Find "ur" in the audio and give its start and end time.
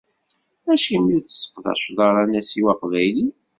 1.15-1.21